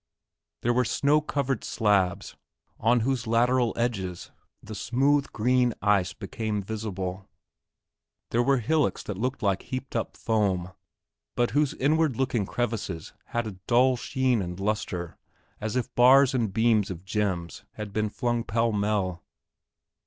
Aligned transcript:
There 0.63 0.73
were 0.73 0.83
snow 0.83 1.21
covered 1.21 1.63
slabs 1.63 2.35
on 2.79 3.01
whose 3.01 3.27
lateral 3.27 3.71
edges 3.77 4.31
the 4.63 4.73
smooth 4.73 5.31
green 5.31 5.75
ice 5.79 6.11
became 6.11 6.63
visible; 6.63 7.29
there 8.31 8.41
were 8.41 8.57
hillocks 8.57 9.03
that 9.03 9.15
looked 9.19 9.43
like 9.43 9.61
heaped 9.61 9.95
up 9.95 10.17
foam, 10.17 10.71
but 11.35 11.51
whose 11.51 11.75
inward 11.75 12.15
looking 12.15 12.47
crevices 12.47 13.13
had 13.25 13.45
a 13.45 13.59
dull 13.67 13.95
sheen 13.95 14.41
and 14.41 14.59
lustre 14.59 15.19
as 15.59 15.75
if 15.75 15.93
bars 15.93 16.33
and 16.33 16.51
beams 16.51 16.89
of 16.89 17.05
gems 17.05 17.63
had 17.73 17.93
been 17.93 18.09
flung 18.09 18.43
pellmell. 18.43 19.21